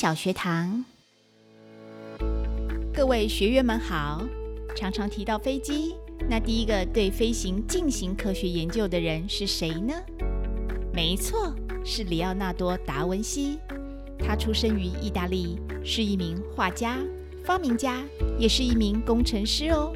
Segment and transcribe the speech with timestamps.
[0.00, 0.82] 小学堂，
[2.90, 4.26] 各位学员们好。
[4.74, 5.94] 常常提到飞机，
[6.26, 9.92] 那第一个对飞行进行科学研究的人是谁呢？
[10.90, 13.58] 没错，是里奥纳多·达文西。
[14.18, 16.96] 他出生于意大利，是一名画家、
[17.44, 18.00] 发明家，
[18.38, 19.92] 也是一名工程师哦，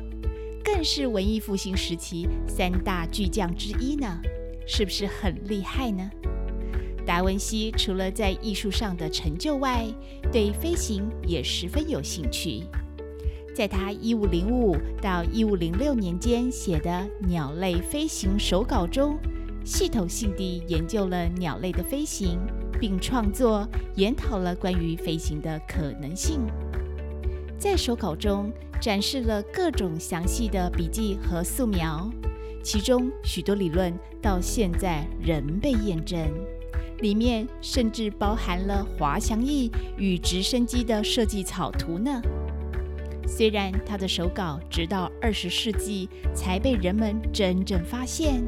[0.63, 4.21] 更是文艺复兴时期三大巨匠之一呢。
[4.67, 6.11] 是不是很厉害呢？
[7.07, 9.87] 达文西除了在艺术上的成就外，
[10.33, 12.63] 对飞行也十分有兴趣。
[13.55, 16.91] 在他一五零五到一五零六年间写的
[17.27, 19.17] 《鸟类飞行手稿》中，
[19.65, 22.41] 系统性地研究了鸟类的飞行，
[22.81, 26.41] 并创作研讨了关于飞行的可能性。
[27.57, 32.11] 在手稿中展示了各种详细的笔记和素描，
[32.63, 36.19] 其中许多理论到现在仍被验证。
[37.05, 42.19] 里面甚至包含了滑翔翼与直升机的设计草图呢。
[43.29, 48.43] 虽然他的手稿直到二十世纪才被人们真正发现，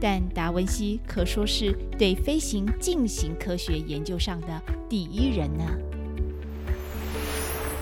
[0.00, 5.64] 但达文西可说是对飞行进行科学研究上的第一人呢。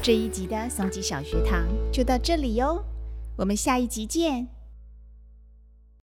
[0.00, 2.82] 这一集的松吉小学堂就到这里哟，
[3.36, 4.55] 我们下一集见。